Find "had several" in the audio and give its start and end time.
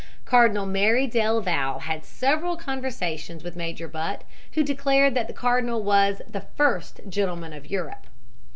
1.81-2.57